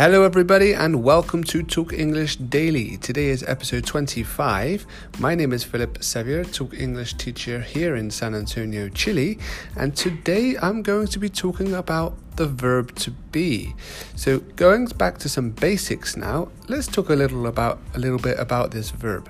[0.00, 2.96] Hello, everybody, and welcome to Talk English Daily.
[2.96, 4.86] Today is episode 25.
[5.18, 9.36] My name is Philip Sevier, Talk English teacher here in San Antonio, Chile,
[9.76, 13.74] and today I'm going to be talking about the verb to be.
[14.16, 18.38] So, going back to some basics now, let's talk a little about a little bit
[18.38, 19.28] about this verb.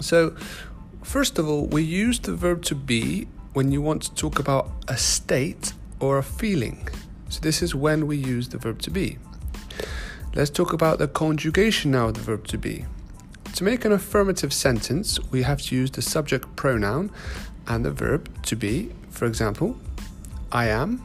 [0.00, 0.34] So,
[1.04, 4.72] first of all, we use the verb to be when you want to talk about
[4.88, 6.88] a state or a feeling.
[7.28, 9.18] So, this is when we use the verb to be.
[10.34, 12.86] Let's talk about the conjugation now of the verb to be.
[13.56, 17.10] To make an affirmative sentence, we have to use the subject pronoun
[17.66, 18.92] and the verb to be.
[19.10, 19.76] For example,
[20.50, 21.04] I am,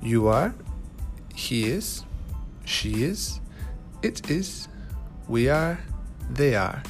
[0.00, 0.54] you are,
[1.34, 2.04] he is,
[2.64, 3.40] she is,
[4.02, 4.68] it is,
[5.26, 5.80] we are,
[6.30, 6.84] they are.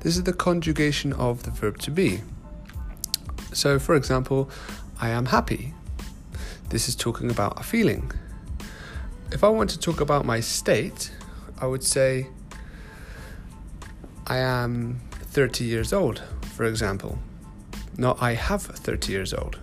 [0.00, 2.20] This is the conjugation of the verb to be.
[3.54, 4.50] So, for example,
[5.00, 5.72] I am happy.
[6.68, 8.12] This is talking about a feeling
[9.32, 11.10] if I want to talk about my state,
[11.60, 12.28] I would say
[14.26, 16.22] I am 30 years old,
[16.54, 17.18] for example.
[17.96, 19.58] Not I have 30 years old.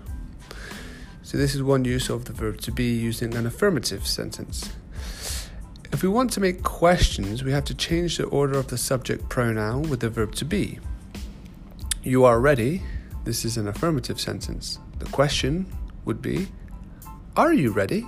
[1.23, 4.71] So, this is one use of the verb to be using an affirmative sentence.
[5.91, 9.30] If we want to make questions, we have to change the order of the subject
[9.30, 10.80] pronoun with the verb to be.
[12.03, 12.83] You are ready.
[13.23, 14.77] This is an affirmative sentence.
[14.99, 15.66] The question
[16.03, 16.47] would be
[17.36, 18.05] Are you ready?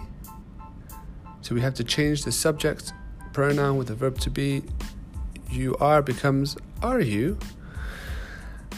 [1.47, 2.91] So we have to change the subject
[3.31, 4.63] pronoun with the verb to be.
[5.49, 7.39] You are becomes are you.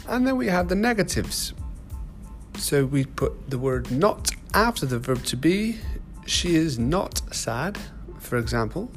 [0.07, 1.55] And then we have the negatives.
[2.57, 5.79] So we put the word not after the verb to be.
[6.27, 7.75] She is not sad,
[8.19, 8.91] for example.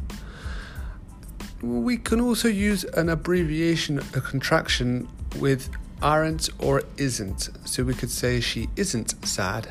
[1.62, 5.70] We can also use an abbreviation, a contraction with
[6.02, 7.48] aren't or isn't.
[7.64, 9.66] So we could say she isn't sad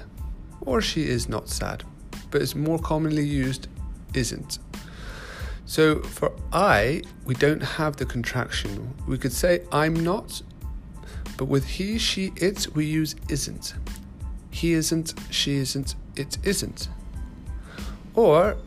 [0.61, 1.83] or she is not sad,
[2.31, 3.67] but it's more commonly used
[4.13, 4.59] isn't.
[5.65, 8.93] So for I, we don't have the contraction.
[9.07, 10.41] We could say I'm not,
[11.37, 13.73] but with he, she, it, we use isn't.
[14.49, 16.89] He isn't, she isn't, it isn't.
[18.15, 18.57] Or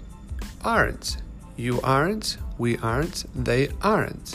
[0.65, 1.19] aren't.
[1.56, 4.34] You aren't, we aren't, they aren't.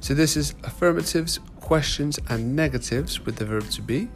[0.00, 4.08] So this is affirmatives, questions, and negatives with the verb to be.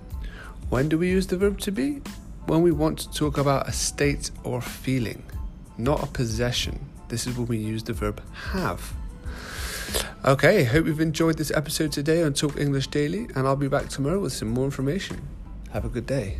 [0.70, 2.02] When do we use the verb to be?
[2.46, 5.22] When we want to talk about a state or feeling,
[5.78, 6.78] not a possession.
[7.08, 8.22] This is when we use the verb
[8.52, 8.94] have.
[10.24, 13.88] Okay, hope you've enjoyed this episode today on Talk English Daily, and I'll be back
[13.88, 15.20] tomorrow with some more information.
[15.72, 16.38] Have a good day.